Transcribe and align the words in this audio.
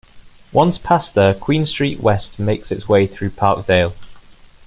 Once 0.51 0.79
past 0.79 1.13
there, 1.13 1.35
Queen 1.35 1.63
Street 1.63 1.99
West 1.99 2.39
makes 2.39 2.71
its 2.71 2.89
way 2.89 3.05
through 3.05 3.29
Parkdale. 3.29 3.93